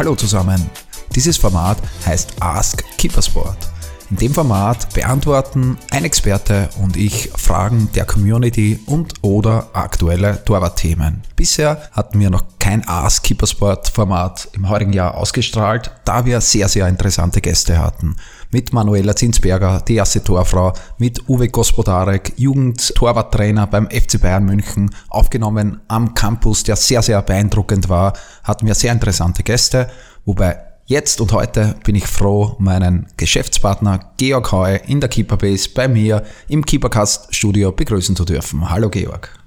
[0.00, 0.70] Hallo zusammen.
[1.14, 3.69] Dieses Format heißt Ask Keepersport.
[4.10, 11.22] In dem Format beantworten ein Experte und ich Fragen der Community und oder aktuelle Torwartthemen.
[11.36, 16.68] Bisher hatten wir noch kein Ask Keepersport Format im heurigen Jahr ausgestrahlt, da wir sehr,
[16.68, 18.16] sehr interessante Gäste hatten.
[18.50, 25.82] Mit Manuela Zinsberger, die erste Torfrau, mit Uwe Gospodarek, Jugendtorwarttrainer beim FC Bayern München, aufgenommen
[25.86, 29.88] am Campus, der sehr, sehr beeindruckend war, hatten wir sehr interessante Gäste,
[30.24, 35.86] wobei Jetzt und heute bin ich froh, meinen Geschäftspartner Georg Heu in der Keeperbase bei
[35.86, 38.68] mir im Keepercast Studio begrüßen zu dürfen.
[38.68, 39.38] Hallo Georg.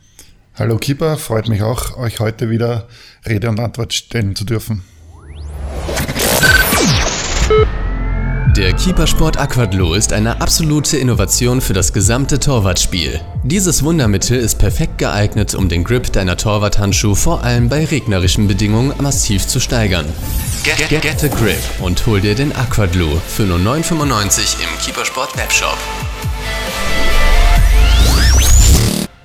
[0.56, 2.88] Hallo Keeper, freut mich auch, euch heute wieder
[3.28, 4.86] Rede und Antwort stellen zu dürfen.
[8.58, 13.20] Der Keepersport Aquadlo ist eine absolute Innovation für das gesamte Torwartspiel.
[13.42, 18.94] Dieses Wundermittel ist perfekt geeignet, um den Grip deiner Torwarthandschuhe vor allem bei regnerischen Bedingungen
[19.02, 20.06] massiv zu steigern.
[20.64, 25.36] Get, get, get a grip und hol dir den Aquadlo für nur 9,95 im Keepersport
[25.36, 25.78] Webshop.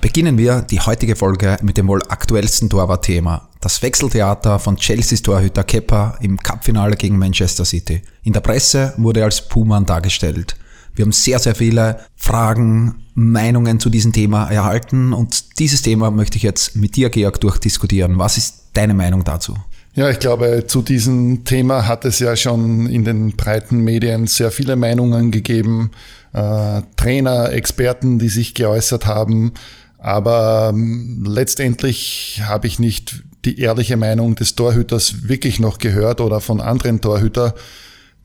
[0.01, 3.48] Beginnen wir die heutige Folge mit dem wohl aktuellsten Torwartthema.
[3.61, 8.01] Das Wechseltheater von Chelseas Torhüter Kepper im Cupfinale gegen Manchester City.
[8.23, 10.55] In der Presse wurde er als Puman dargestellt.
[10.95, 16.37] Wir haben sehr, sehr viele Fragen, Meinungen zu diesem Thema erhalten und dieses Thema möchte
[16.37, 18.17] ich jetzt mit dir, Georg, durchdiskutieren.
[18.17, 19.57] Was ist deine Meinung dazu?
[19.93, 24.51] Ja, ich glaube, zu diesem Thema hat es ja schon in den breiten Medien sehr
[24.51, 25.91] viele Meinungen gegeben,
[26.31, 29.51] äh, Trainer, Experten, die sich geäußert haben.
[29.97, 36.41] Aber ähm, letztendlich habe ich nicht die ehrliche Meinung des Torhüters wirklich noch gehört oder
[36.41, 37.55] von anderen Torhüter.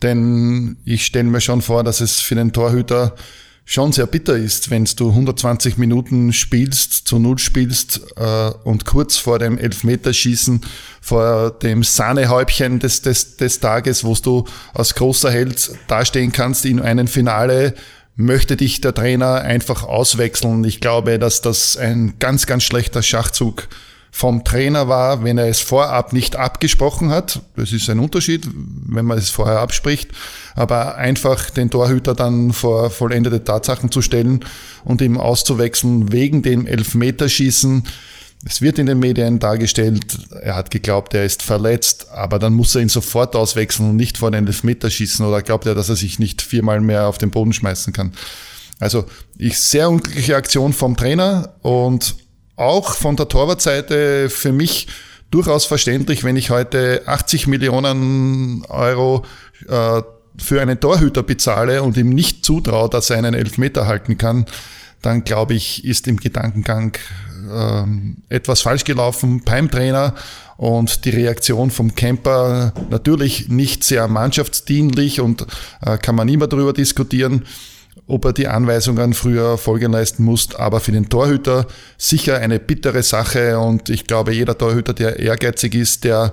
[0.03, 3.15] Denn ich stelle mir schon vor, dass es für den Torhüter
[3.65, 9.17] schon sehr bitter ist, wenn du 120 Minuten spielst, zu Null spielst äh, und kurz
[9.17, 10.61] vor dem Elfmeterschießen,
[11.01, 14.45] vor dem Sahnehäubchen des, des, des Tages, wo du
[14.75, 17.75] als großer Held dastehen kannst in einem Finale,
[18.17, 20.63] möchte dich der Trainer einfach auswechseln.
[20.65, 23.69] Ich glaube, dass das ein ganz, ganz schlechter Schachzug
[24.17, 27.41] vom Trainer war, wenn er es vorab nicht abgesprochen hat.
[27.57, 28.49] Das ist ein Unterschied,
[28.87, 30.13] wenn man es vorher abspricht.
[30.55, 34.45] Aber einfach den Torhüter dann vor vollendete Tatsachen zu stellen
[34.85, 37.89] und ihm auszuwechseln wegen dem Elfmeterschießen.
[38.47, 42.73] Es wird in den Medien dargestellt, er hat geglaubt, er ist verletzt, aber dann muss
[42.77, 46.21] er ihn sofort auswechseln und nicht vor den Elfmeterschießen oder glaubt er, dass er sich
[46.21, 48.13] nicht viermal mehr auf den Boden schmeißen kann.
[48.79, 52.15] Also ich sehr unglückliche Aktion vom Trainer und
[52.57, 54.89] auch von der Torwartseite für mich
[55.31, 59.25] durchaus verständlich, wenn ich heute 80 Millionen Euro
[59.69, 60.03] äh,
[60.37, 64.47] für einen Torhüter bezahle und ihm nicht zutraue, dass er einen Elfmeter halten kann,
[65.03, 66.97] dann glaube ich, ist im Gedankengang
[67.53, 67.85] äh,
[68.35, 70.15] etwas falsch gelaufen beim Trainer
[70.57, 75.47] und die Reaktion vom Camper natürlich nicht sehr mannschaftsdienlich und
[75.85, 77.45] äh, kann man immer darüber diskutieren
[78.07, 80.55] ob er die Anweisungen früher folgen leisten muss.
[80.55, 81.67] Aber für den Torhüter
[81.97, 86.33] sicher eine bittere Sache und ich glaube, jeder Torhüter, der ehrgeizig ist, der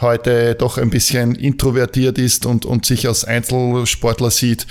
[0.00, 4.66] heute doch ein bisschen introvertiert ist und, und sich als Einzelsportler sieht,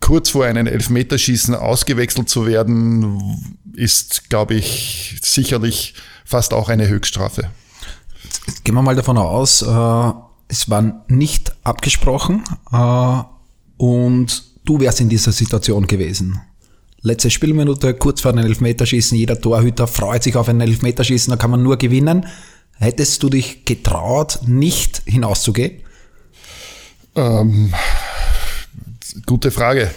[0.00, 5.94] kurz vor einem Elfmeterschießen ausgewechselt zu werden, ist, glaube ich, sicherlich
[6.24, 7.50] fast auch eine Höchststrafe.
[8.64, 10.12] Gehen wir mal davon aus, äh,
[10.48, 13.22] es war nicht abgesprochen äh,
[13.76, 16.40] und du wärst in dieser Situation gewesen.
[17.02, 21.50] Letzte Spielminute, kurz vor einem Elfmeterschießen, jeder Torhüter freut sich auf ein Elfmeterschießen, da kann
[21.50, 22.26] man nur gewinnen.
[22.78, 25.80] Hättest du dich getraut, nicht hinauszugehen?
[27.16, 27.74] Ähm,
[29.26, 29.90] gute Frage.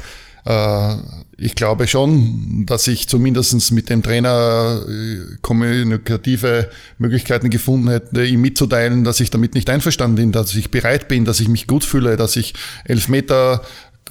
[0.46, 0.96] Äh,
[1.38, 8.42] ich glaube schon, dass ich zumindest mit dem Trainer äh, kommunikative Möglichkeiten gefunden hätte, ihm
[8.42, 11.84] mitzuteilen, dass ich damit nicht einverstanden bin, dass ich bereit bin, dass ich mich gut
[11.84, 13.62] fühle, dass ich elf Meter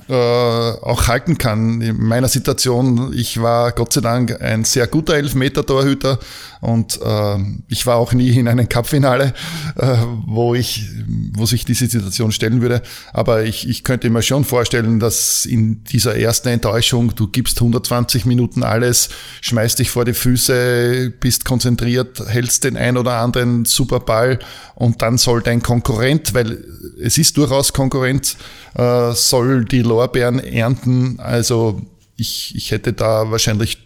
[0.08, 1.80] äh, auch halten kann.
[1.80, 6.18] In meiner Situation, ich war Gott sei Dank ein sehr guter Elfmeter-Torhüter
[6.60, 7.36] und äh,
[7.68, 9.32] ich war auch nie in einem Cup-Finale,
[9.76, 9.96] äh,
[10.26, 10.88] wo ich,
[11.34, 12.82] wo sich diese Situation stellen würde.
[13.12, 18.26] Aber ich, ich könnte mir schon vorstellen, dass in dieser ersten Enttäuschung, du gibst 120
[18.26, 19.08] Minuten alles,
[19.40, 24.38] schmeißt dich vor die Füße, bist konzentriert, hältst den ein oder anderen super Ball
[24.74, 26.64] und dann soll dein Konkurrent, weil
[27.00, 28.36] es ist durchaus Konkurrenz,
[28.74, 31.18] äh, soll die Lorbeeren ernten.
[31.18, 31.80] Also
[32.16, 33.78] ich, ich hätte da wahrscheinlich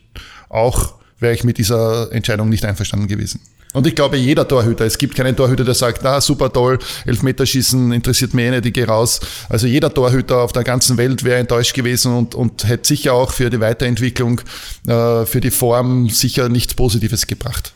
[0.48, 3.40] auch, wäre ich mit dieser Entscheidung nicht einverstanden gewesen.
[3.76, 7.92] Und ich glaube, jeder Torhüter, es gibt keinen Torhüter, der sagt, na super toll, Elfmeterschießen
[7.92, 9.20] interessiert mich eh nicht, ich gehe raus.
[9.50, 13.32] Also jeder Torhüter auf der ganzen Welt wäre enttäuscht gewesen und, und hätte sicher auch
[13.32, 14.40] für die Weiterentwicklung,
[14.86, 17.74] äh, für die Form sicher nichts Positives gebracht.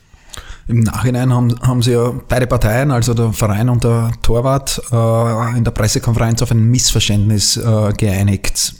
[0.67, 5.57] Im Nachhinein haben, haben sie ja beide Parteien, also der Verein und der Torwart, äh,
[5.57, 8.75] in der Pressekonferenz auf ein Missverständnis äh, geeinigt.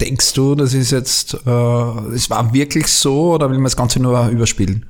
[0.00, 4.00] Denkst du, das ist jetzt, äh, es war wirklich so oder will man das Ganze
[4.00, 4.86] nur überspielen?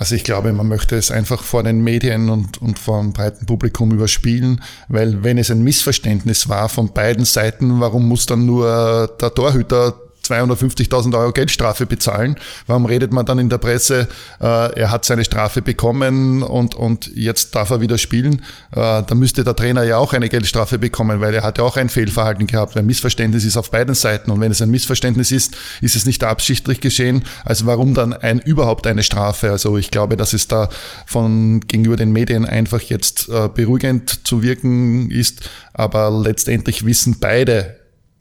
[0.00, 3.44] Also ich glaube, man möchte es einfach vor den Medien und, und vor dem breiten
[3.44, 9.14] Publikum überspielen, weil wenn es ein Missverständnis war von beiden Seiten, warum muss dann nur
[9.20, 9.94] der Torhüter
[10.30, 12.36] 250.000 Euro Geldstrafe bezahlen.
[12.66, 14.08] Warum redet man dann in der Presse,
[14.40, 18.42] äh, er hat seine Strafe bekommen und, und jetzt darf er wieder spielen?
[18.72, 21.76] Äh, da müsste der Trainer ja auch eine Geldstrafe bekommen, weil er hat ja auch
[21.76, 22.76] ein Fehlverhalten gehabt.
[22.76, 26.24] Ein Missverständnis ist auf beiden Seiten und wenn es ein Missverständnis ist, ist es nicht
[26.24, 27.24] absichtlich geschehen.
[27.44, 29.50] Also warum dann ein, überhaupt eine Strafe?
[29.50, 30.68] Also ich glaube, dass es da
[31.06, 37.79] von gegenüber den Medien einfach jetzt äh, beruhigend zu wirken ist, aber letztendlich wissen beide,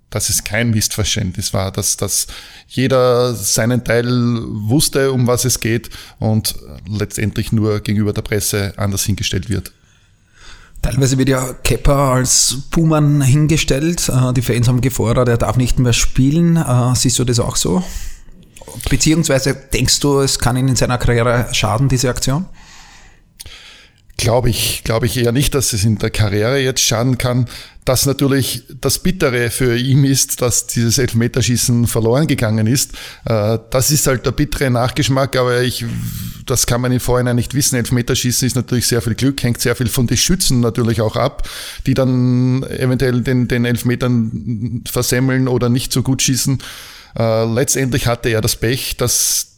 [0.10, 2.28] dass es kein Missverständnis war, dass, dass
[2.68, 5.90] jeder seinen Teil wusste, um was es geht
[6.20, 6.56] und
[6.88, 9.72] letztendlich nur gegenüber der Presse anders hingestellt wird.
[10.82, 14.10] Teilweise wird ja Kepper als Buhmann hingestellt.
[14.10, 16.56] Äh, die Fans haben gefordert, er darf nicht mehr spielen.
[16.56, 17.84] Äh, siehst du das auch so?
[18.90, 22.46] Beziehungsweise denkst du, es kann ihn in seiner Karriere schaden, diese Aktion?
[24.20, 27.46] Glaube ich, glaube ich eher nicht, dass es in der Karriere jetzt schaden kann.
[27.86, 32.92] Dass natürlich das Bittere für ihn ist, dass dieses Elfmeterschießen verloren gegangen ist.
[33.24, 35.86] Äh, das ist halt der bittere Nachgeschmack, aber ich,
[36.46, 37.78] das kann man im Vorhinein nicht wissen.
[37.78, 41.48] Elfmeterschießen ist natürlich sehr viel Glück, hängt sehr viel von den Schützen natürlich auch ab,
[41.88, 46.62] die dann eventuell den, den Elfmetern versemmeln oder nicht so gut schießen.
[47.18, 49.49] Äh, letztendlich hatte er das Pech, dass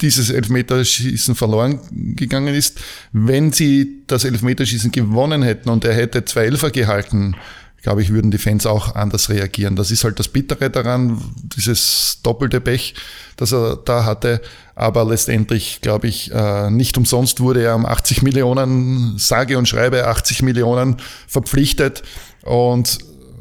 [0.00, 2.80] dieses Elfmeterschießen verloren gegangen ist.
[3.12, 7.36] Wenn sie das Elfmeterschießen gewonnen hätten und er hätte zwei Elfer gehalten,
[7.82, 9.74] glaube ich, würden die Fans auch anders reagieren.
[9.76, 11.20] Das ist halt das Bittere daran,
[11.56, 12.94] dieses doppelte Pech,
[13.36, 14.42] das er da hatte.
[14.74, 20.06] Aber letztendlich, glaube ich, äh, nicht umsonst wurde er um 80 Millionen, sage und schreibe
[20.06, 22.02] 80 Millionen verpflichtet.
[22.42, 22.98] Und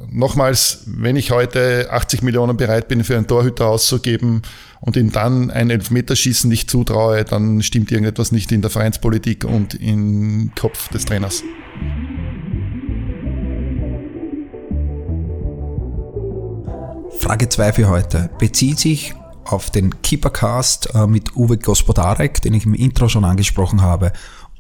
[0.09, 4.41] nochmals, wenn ich heute 80 Millionen bereit bin, für einen Torhüter auszugeben
[4.81, 9.75] und ihm dann ein Elfmeterschießen nicht zutraue, dann stimmt irgendetwas nicht in der Vereinspolitik und
[9.75, 11.43] im Kopf des Trainers.
[17.19, 22.65] Frage 2 für heute bezieht sich auf den Keepercast äh, mit Uwe Gospodarek, den ich
[22.65, 24.13] im Intro schon angesprochen habe.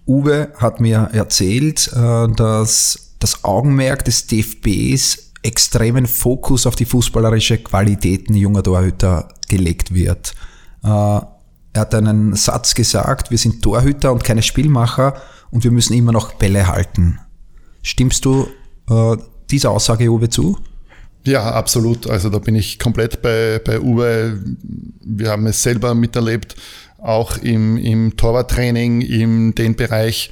[0.05, 7.57] Uwe hat mir erzählt, äh, dass das Augenmerk des DFBs extremen Fokus auf die fußballerische
[7.59, 10.33] Qualitäten junger Torhüter gelegt wird.
[10.83, 15.13] Äh, er hat einen Satz gesagt, wir sind Torhüter und keine Spielmacher
[15.51, 17.19] und wir müssen immer noch Bälle halten.
[17.81, 18.47] Stimmst du
[18.89, 19.17] äh,
[19.49, 20.57] dieser Aussage, Uwe, zu?
[21.25, 22.09] Ja, absolut.
[22.09, 24.39] Also da bin ich komplett bei, bei Uwe.
[25.01, 26.55] Wir haben es selber miterlebt,
[26.97, 30.31] auch im, im Torwarttraining, in den Bereich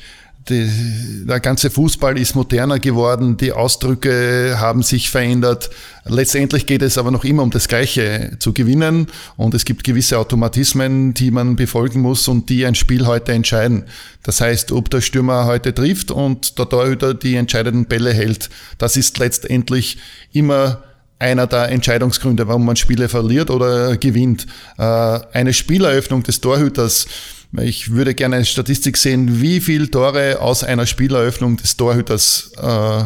[0.49, 5.69] die, der ganze Fußball ist moderner geworden, die Ausdrücke haben sich verändert.
[6.05, 10.17] Letztendlich geht es aber noch immer um das Gleiche zu gewinnen und es gibt gewisse
[10.17, 13.85] Automatismen, die man befolgen muss und die ein Spiel heute entscheiden.
[14.23, 18.97] Das heißt, ob der Stürmer heute trifft und der Torhüter die entscheidenden Bälle hält, das
[18.97, 19.97] ist letztendlich
[20.31, 20.83] immer
[21.19, 24.45] einer der Entscheidungsgründe, warum man Spiele verliert oder gewinnt.
[24.77, 27.07] Äh, eine Spieleröffnung des Torhüters
[27.53, 33.03] ich würde gerne eine Statistik sehen, wie viele Tore aus einer Spieleröffnung des Torhüters äh,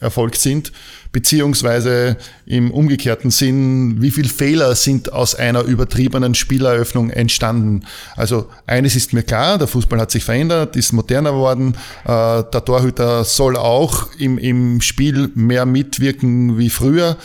[0.00, 0.72] erfolgt sind,
[1.12, 7.84] beziehungsweise im umgekehrten Sinn, wie viele Fehler sind aus einer übertriebenen Spieleröffnung entstanden.
[8.16, 11.74] Also eines ist mir klar, der Fußball hat sich verändert, ist moderner geworden,
[12.04, 17.16] äh, der Torhüter soll auch im, im Spiel mehr mitwirken wie früher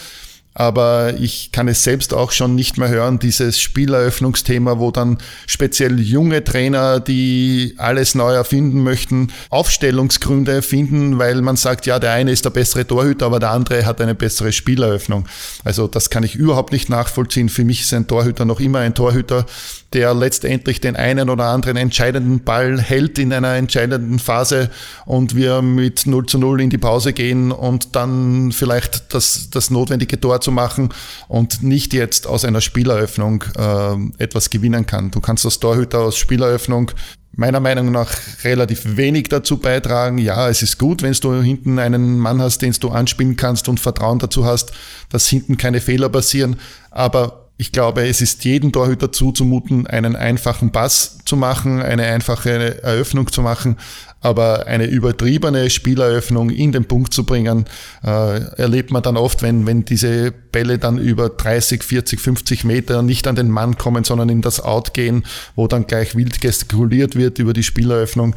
[0.53, 5.99] aber ich kann es selbst auch schon nicht mehr hören, dieses Spieleröffnungsthema, wo dann speziell
[5.99, 12.31] junge Trainer, die alles neu erfinden möchten, Aufstellungsgründe finden, weil man sagt, ja, der eine
[12.31, 15.27] ist der bessere Torhüter, aber der andere hat eine bessere Spieleröffnung.
[15.63, 17.49] Also das kann ich überhaupt nicht nachvollziehen.
[17.49, 19.45] Für mich ist ein Torhüter noch immer ein Torhüter,
[19.93, 24.69] der letztendlich den einen oder anderen entscheidenden Ball hält in einer entscheidenden Phase
[25.05, 29.71] und wir mit 0 zu 0 in die Pause gehen und dann vielleicht das, das
[29.71, 30.89] notwendige Tor zu machen
[31.27, 35.11] und nicht jetzt aus einer Spieleröffnung äh, etwas gewinnen kann.
[35.11, 36.91] Du kannst als Torhüter aus Spieleröffnung
[37.39, 38.11] meiner Meinung nach
[38.43, 40.17] relativ wenig dazu beitragen.
[40.17, 43.79] Ja, es ist gut, wenn du hinten einen Mann hast, den du anspielen kannst und
[43.79, 44.73] Vertrauen dazu hast,
[45.09, 46.57] dass hinten keine Fehler passieren.
[46.91, 52.81] Aber ich glaube, es ist jedem Torhüter zuzumuten, einen einfachen Pass zu machen, eine einfache
[52.81, 53.75] Eröffnung zu machen,
[54.21, 57.65] aber eine übertriebene Spieleröffnung in den Punkt zu bringen,
[58.01, 63.01] äh, erlebt man dann oft, wenn, wenn diese Bälle dann über 30, 40, 50 Meter
[63.01, 65.25] nicht an den Mann kommen, sondern in das Out gehen,
[65.57, 68.35] wo dann gleich wild gestikuliert wird über die Spieleröffnung.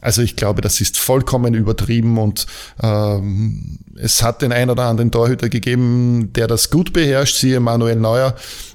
[0.00, 2.46] Also ich glaube, das ist vollkommen übertrieben und
[2.82, 7.96] ähm, es hat den einen oder anderen Torhüter gegeben, der das gut beherrscht, siehe Manuel
[7.96, 8.34] Neuer.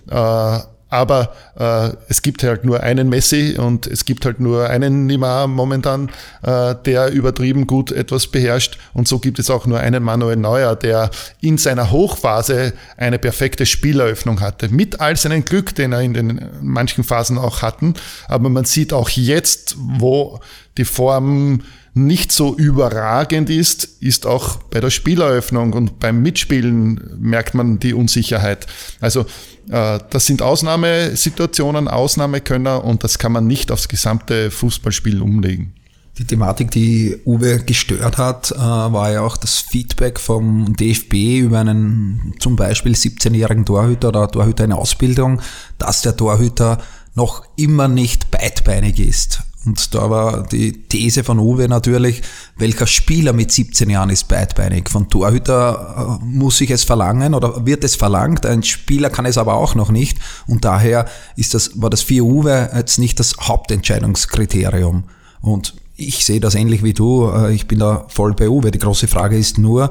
[0.09, 5.05] Äh, aber äh, es gibt halt nur einen Messi und es gibt halt nur einen
[5.07, 6.09] Neymar momentan,
[6.41, 8.77] äh, der übertrieben gut etwas beherrscht.
[8.93, 11.11] Und so gibt es auch nur einen Manuel Neuer, der
[11.41, 14.69] in seiner Hochphase eine perfekte Spieleröffnung hatte.
[14.69, 17.95] Mit all seinem Glück, den er in den manchen Phasen auch hatten.
[18.29, 20.39] Aber man sieht auch jetzt, wo
[20.77, 21.61] die Form
[21.95, 27.93] nicht so überragend ist, ist auch bei der Spieleröffnung und beim Mitspielen merkt man die
[27.93, 28.67] Unsicherheit.
[28.99, 29.21] Also
[29.69, 35.73] äh, das sind Ausnahmesituationen, Ausnahmekönner und das kann man nicht aufs gesamte Fußballspiel umlegen.
[36.17, 41.61] Die Thematik, die Uwe gestört hat, äh, war ja auch das Feedback vom DFB über
[41.61, 45.41] einen zum Beispiel 17-jährigen Torhüter oder Torhüter in Ausbildung,
[45.77, 46.79] dass der Torhüter
[47.15, 49.43] noch immer nicht beidbeinig ist.
[49.65, 52.21] Und da war die These von Uwe natürlich,
[52.57, 54.89] welcher Spieler mit 17 Jahren ist beidbeinig?
[54.89, 58.45] Von Torhüter äh, muss ich es verlangen oder wird es verlangt?
[58.45, 60.19] Ein Spieler kann es aber auch noch nicht.
[60.47, 65.05] Und daher ist das, war das für Uwe jetzt nicht das Hauptentscheidungskriterium.
[65.41, 67.29] Und ich sehe das ähnlich wie du.
[67.29, 68.71] Äh, ich bin da voll bei Uwe.
[68.71, 69.89] Die große Frage ist nur,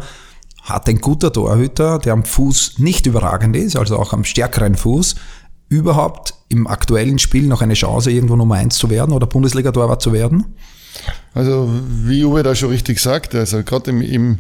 [0.62, 5.14] hat ein guter Torhüter, der am Fuß nicht überragend ist, also auch am stärkeren Fuß,
[5.68, 10.12] überhaupt im aktuellen Spiel noch eine Chance, irgendwo Nummer eins zu werden oder Bundesliga-Torwart zu
[10.12, 10.54] werden?
[11.33, 14.38] Also, wie Uwe da schon richtig sagt, also gerade im, im,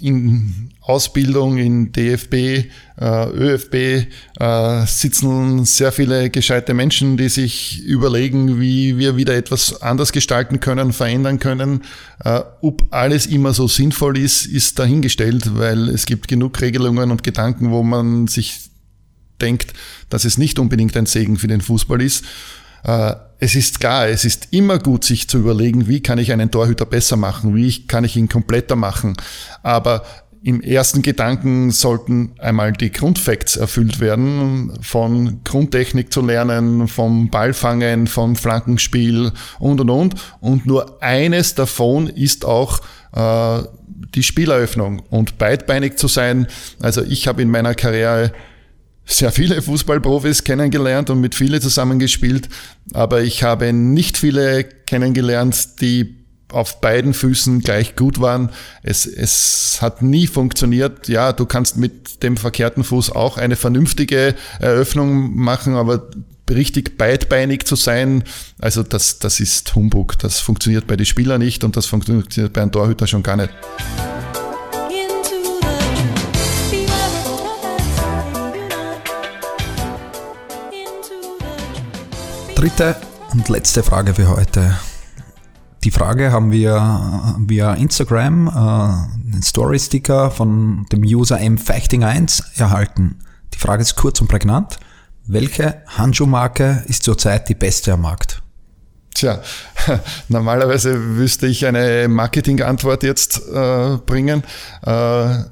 [0.00, 2.64] in Ausbildung in DFB, äh,
[3.00, 4.08] ÖFB
[4.40, 10.60] äh, sitzen sehr viele gescheite Menschen, die sich überlegen, wie wir wieder etwas anders gestalten
[10.60, 11.82] können, verändern können.
[12.24, 17.22] Äh, ob alles immer so sinnvoll ist, ist dahingestellt, weil es gibt genug Regelungen und
[17.22, 18.67] Gedanken, wo man sich
[19.40, 19.72] denkt,
[20.10, 22.24] dass es nicht unbedingt ein Segen für den Fußball ist.
[22.84, 26.50] Äh, es ist klar, es ist immer gut, sich zu überlegen, wie kann ich einen
[26.50, 29.16] Torhüter besser machen, wie kann ich ihn kompletter machen.
[29.62, 30.02] Aber
[30.42, 38.06] im ersten Gedanken sollten einmal die Grundfacts erfüllt werden, von Grundtechnik zu lernen, vom Ballfangen,
[38.06, 40.14] vom Flankenspiel und und und.
[40.40, 42.80] Und nur eines davon ist auch
[43.12, 43.62] äh,
[44.14, 46.46] die Spieleröffnung und beidbeinig zu sein.
[46.80, 48.32] Also ich habe in meiner Karriere
[49.08, 52.48] sehr viele Fußballprofis kennengelernt und mit vielen zusammengespielt,
[52.92, 56.14] aber ich habe nicht viele kennengelernt, die
[56.50, 58.50] auf beiden Füßen gleich gut waren.
[58.82, 61.08] Es, es hat nie funktioniert.
[61.08, 66.08] Ja, du kannst mit dem verkehrten Fuß auch eine vernünftige Eröffnung machen, aber
[66.50, 68.24] richtig beidbeinig zu sein,
[68.58, 70.18] also das, das ist Humbug.
[70.18, 73.50] Das funktioniert bei den Spielern nicht und das funktioniert bei einem Torhüter schon gar nicht.
[82.58, 82.96] Dritte
[83.30, 84.76] und letzte Frage für heute.
[85.84, 93.20] Die Frage haben wir via Instagram, äh, einen Story-Sticker von dem User mfighting1 erhalten.
[93.54, 94.80] Die Frage ist kurz und prägnant.
[95.24, 98.42] Welche Handschuhmarke ist zurzeit die beste am Markt?
[99.14, 99.40] Tja,
[100.28, 104.42] normalerweise wüsste ich eine Marketing-Antwort jetzt äh, bringen,
[104.82, 105.44] äh,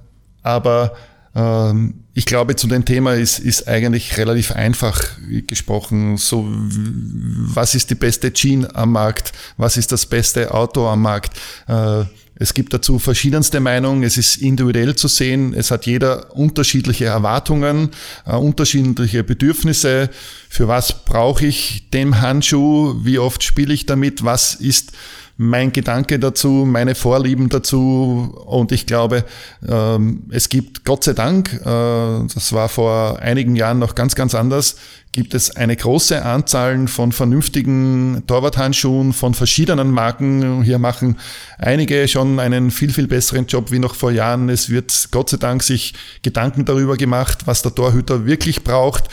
[0.43, 0.93] aber
[1.37, 5.05] ähm, ich glaube, zu dem Thema ist, ist eigentlich relativ einfach
[5.47, 6.17] gesprochen.
[6.17, 9.33] So, was ist die beste Jeans am Markt?
[9.59, 11.39] Was ist das beste Auto am Markt?
[11.69, 12.05] Äh,
[12.37, 14.03] es gibt dazu verschiedenste Meinungen.
[14.03, 15.53] Es ist individuell zu sehen.
[15.53, 17.91] Es hat jeder unterschiedliche Erwartungen,
[18.25, 20.09] äh, unterschiedliche Bedürfnisse.
[20.49, 22.95] Für was brauche ich den Handschuh?
[23.05, 24.25] Wie oft spiele ich damit?
[24.25, 24.93] Was ist
[25.37, 28.35] mein Gedanke dazu, meine Vorlieben dazu.
[28.47, 29.25] Und ich glaube,
[29.69, 34.35] ähm, es gibt Gott sei Dank, äh, das war vor einigen Jahren noch ganz, ganz
[34.35, 34.77] anders,
[35.13, 40.63] gibt es eine große Anzahl von vernünftigen Torwarthandschuhen von verschiedenen Marken.
[40.63, 41.17] Hier machen
[41.59, 44.51] einige schon einen viel, viel besseren Job wie noch vor Jahren.
[44.51, 49.05] Es wird Gott sei Dank sich Gedanken darüber gemacht, was der Torhüter wirklich braucht.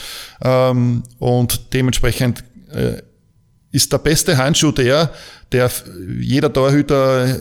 [0.42, 3.02] Ähm, und dementsprechend äh,
[3.74, 5.12] ist der beste Handschuh der,
[5.52, 5.70] der
[6.20, 7.38] jeder Torhüter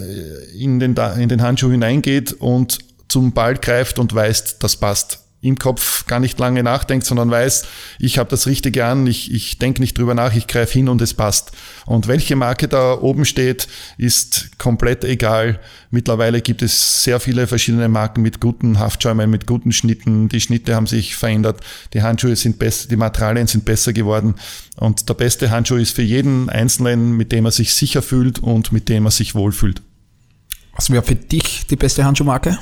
[0.58, 5.21] in den, in den Handschuh hineingeht und zum Ball greift und weiß, das passt.
[5.42, 7.64] Im Kopf gar nicht lange nachdenkt, sondern weiß,
[7.98, 11.02] ich habe das Richtige an, ich, ich denke nicht drüber nach, ich greife hin und
[11.02, 11.50] es passt.
[11.84, 13.66] Und welche Marke da oben steht,
[13.98, 15.58] ist komplett egal.
[15.90, 20.28] Mittlerweile gibt es sehr viele verschiedene Marken mit guten Haftschäumen, mit guten Schnitten.
[20.28, 21.60] Die Schnitte haben sich verändert,
[21.92, 24.36] die Handschuhe sind besser, die Materialien sind besser geworden.
[24.76, 28.70] Und der beste Handschuh ist für jeden Einzelnen, mit dem er sich sicher fühlt und
[28.70, 29.82] mit dem er sich wohlfühlt.
[30.76, 32.56] Was wäre für dich die beste Handschuhmarke?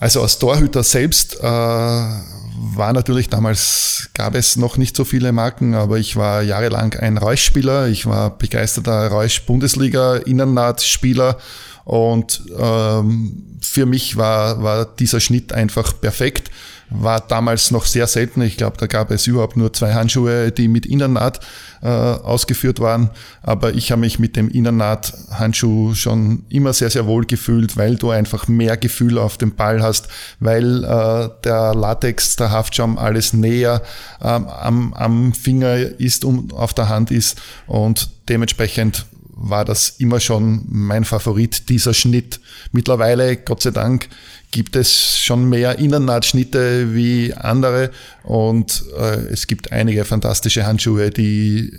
[0.00, 5.74] Also als Torhüter selbst äh, war natürlich damals, gab es noch nicht so viele Marken,
[5.74, 7.86] aber ich war jahrelang ein Reusch-Spieler.
[7.88, 11.36] Ich war begeisterter Reusch-Bundesliga-Innernat-Spieler
[11.84, 16.50] und ähm, für mich war, war dieser Schnitt einfach perfekt
[16.90, 18.42] war damals noch sehr selten.
[18.42, 21.40] Ich glaube, da gab es überhaupt nur zwei Handschuhe, die mit Innennaht
[21.82, 23.10] äh, ausgeführt waren.
[23.42, 28.10] Aber ich habe mich mit dem Innennaht-Handschuh schon immer sehr, sehr wohl gefühlt, weil du
[28.10, 30.08] einfach mehr Gefühl auf dem Ball hast,
[30.40, 33.82] weil äh, der Latex, der Haftschaum alles näher
[34.22, 37.40] ähm, am, am Finger ist und auf der Hand ist.
[37.66, 39.06] Und dementsprechend
[39.40, 42.40] war das immer schon mein Favorit, dieser Schnitt.
[42.72, 44.08] Mittlerweile, Gott sei Dank,
[44.50, 47.90] gibt es schon mehr Innennahtschnitte wie andere
[48.22, 51.72] und äh, es gibt einige fantastische Handschuhe, die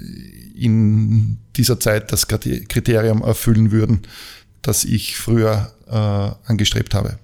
[0.55, 4.01] in dieser Zeit das Kriterium erfüllen würden,
[4.61, 7.19] das ich früher äh, angestrebt habe.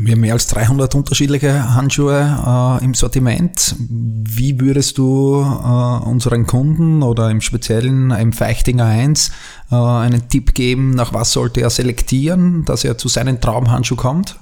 [0.00, 3.74] Wir haben mehr als 300 unterschiedliche Handschuhe äh, im Sortiment.
[3.80, 9.32] Wie würdest du äh, unseren Kunden oder im Speziellen im Feichtinger 1
[9.72, 14.38] äh, einen Tipp geben, nach was sollte er selektieren, dass er zu seinem Traumhandschuh kommt?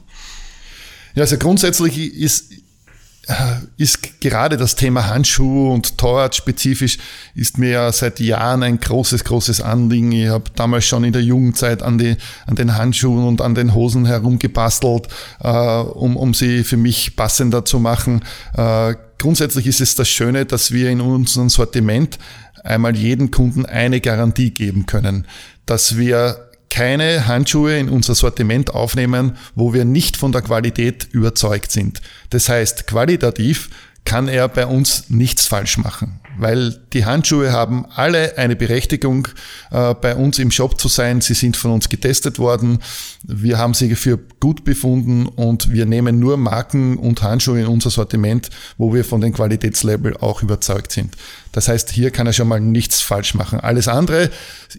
[1.15, 2.53] Ja, also grundsätzlich ist,
[3.77, 6.99] ist gerade das Thema Handschuh und Torrad spezifisch
[7.35, 10.13] ist mir ja seit Jahren ein großes, großes Anliegen.
[10.13, 12.17] Ich habe damals schon in der Jugendzeit an, die,
[12.47, 15.09] an den Handschuhen und an den Hosen herumgebastelt,
[15.41, 18.23] äh, um, um sie für mich passender zu machen.
[18.57, 22.19] Äh, grundsätzlich ist es das Schöne, dass wir in unserem Sortiment
[22.63, 25.27] einmal jedem Kunden eine Garantie geben können,
[25.67, 26.46] dass wir
[26.77, 32.03] keine Handschuhe in unser Sortiment aufnehmen, wo wir nicht von der Qualität überzeugt sind.
[32.29, 33.71] Das heißt, qualitativ
[34.05, 39.29] kann er bei uns nichts falsch machen weil die Handschuhe haben alle eine Berechtigung,
[39.71, 41.21] äh, bei uns im Shop zu sein.
[41.21, 42.79] Sie sind von uns getestet worden.
[43.23, 47.91] Wir haben sie für gut befunden und wir nehmen nur Marken und Handschuhe in unser
[47.91, 51.17] Sortiment, wo wir von den Qualitätslevel auch überzeugt sind.
[51.57, 53.59] Das heißt, hier kann er schon mal nichts falsch machen.
[53.61, 54.29] Alles andere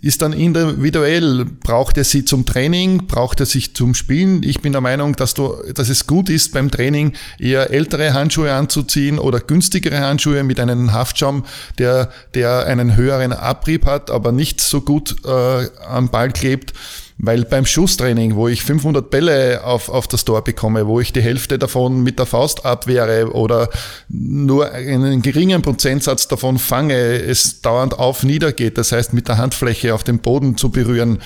[0.03, 1.43] ist dann individuell.
[1.43, 3.07] Braucht er sie zum Training?
[3.07, 4.43] Braucht er sich zum Spielen?
[4.43, 8.53] Ich bin der Meinung, dass, du, dass es gut ist, beim Training eher ältere Handschuhe
[8.53, 11.45] anzuziehen oder günstigere Handschuhe mit einem Haftschaum,
[11.79, 16.73] der, der einen höheren Abrieb hat, aber nicht so gut äh, am Ball klebt.
[17.19, 21.21] Weil beim Schusstraining, wo ich 500 Bälle auf, auf das Tor bekomme, wo ich die
[21.21, 23.69] Hälfte davon mit der Faust abwehre oder
[24.07, 29.95] nur einen geringen Prozentsatz davon fange, es dauernd auf nieder das heißt mit der Handfläche
[29.95, 31.19] auf den Boden zu berühren,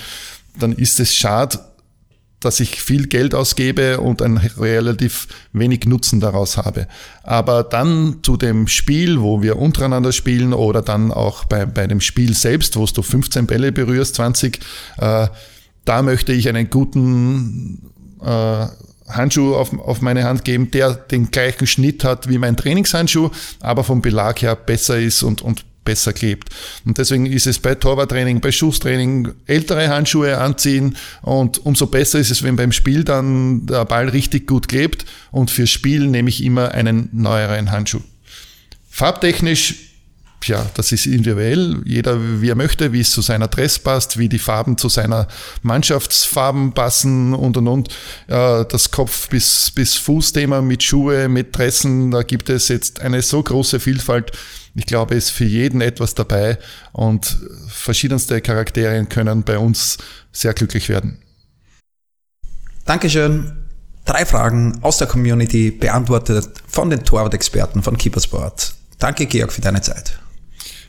[0.58, 1.58] dann ist es schade,
[2.40, 6.88] dass ich viel Geld ausgebe und ein relativ wenig Nutzen daraus habe.
[7.22, 12.00] Aber dann zu dem Spiel, wo wir untereinander spielen oder dann auch bei, bei dem
[12.00, 14.60] Spiel selbst, wo du 15 Bälle berührst, 20,
[14.98, 15.28] äh,
[15.84, 17.90] da möchte ich einen guten
[18.22, 18.66] äh,
[19.08, 23.84] Handschuh auf, auf meine Hand geben, der den gleichen Schnitt hat wie mein Trainingshandschuh, aber
[23.84, 26.48] vom Belag her besser ist und, und besser klebt.
[26.84, 32.30] Und deswegen ist es bei Torwarttraining, bei Schusstraining ältere Handschuhe anziehen und umso besser ist
[32.30, 36.44] es, wenn beim Spiel dann der Ball richtig gut klebt und fürs Spiel nehme ich
[36.44, 38.00] immer einen neueren Handschuh.
[38.88, 39.91] Farbtechnisch
[40.46, 41.82] ja, das ist individuell.
[41.84, 45.28] Jeder, wie er möchte, wie es zu seiner Dress passt, wie die Farben zu seiner
[45.62, 47.88] Mannschaftsfarben passen und und und.
[48.26, 53.42] Das Kopf- bis, bis Fußthema mit Schuhe, mit Dressen, da gibt es jetzt eine so
[53.42, 54.32] große Vielfalt.
[54.74, 56.58] Ich glaube, es ist für jeden etwas dabei
[56.92, 59.98] und verschiedenste Charakterien können bei uns
[60.32, 61.18] sehr glücklich werden.
[62.84, 63.52] Dankeschön.
[64.04, 68.74] Drei Fragen aus der Community beantwortet von den Torwart-Experten von Keepersport.
[68.98, 70.18] Danke, Georg, für deine Zeit.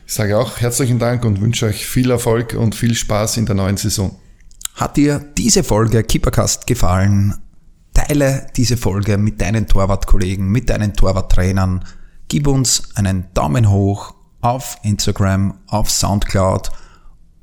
[0.06, 3.54] Ich sage auch herzlichen Dank und wünsche euch viel Erfolg und viel Spaß in der
[3.54, 4.18] neuen Saison.
[4.74, 7.34] Hat dir diese Folge Keepercast gefallen?
[7.94, 11.84] Teile diese Folge mit deinen Torwartkollegen, mit deinen Torwarttrainern
[12.28, 16.70] gib uns einen Daumen hoch auf Instagram, auf Soundcloud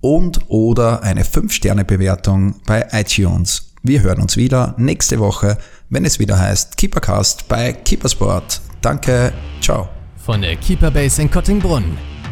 [0.01, 3.73] und oder eine 5-Sterne-Bewertung bei iTunes.
[3.83, 5.57] Wir hören uns wieder nächste Woche,
[5.89, 8.61] wenn es wieder heißt Keepercast bei Keepersport.
[8.81, 9.89] Danke, ciao.
[10.17, 12.10] Von der Keeperbase in Kottingbrunn.